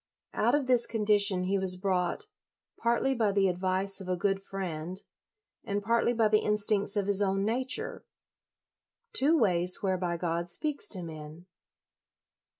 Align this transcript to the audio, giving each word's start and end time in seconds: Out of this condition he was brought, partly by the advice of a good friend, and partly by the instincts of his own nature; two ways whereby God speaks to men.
Out 0.33 0.55
of 0.55 0.65
this 0.65 0.87
condition 0.87 1.43
he 1.43 1.59
was 1.59 1.75
brought, 1.75 2.25
partly 2.79 3.13
by 3.13 3.31
the 3.31 3.47
advice 3.47 4.01
of 4.01 4.09
a 4.09 4.17
good 4.17 4.41
friend, 4.41 4.99
and 5.63 5.83
partly 5.83 6.11
by 6.11 6.27
the 6.27 6.39
instincts 6.41 6.97
of 6.97 7.05
his 7.05 7.21
own 7.21 7.45
nature; 7.45 8.03
two 9.13 9.37
ways 9.37 9.83
whereby 9.83 10.17
God 10.17 10.49
speaks 10.49 10.87
to 10.87 11.03
men. 11.03 11.45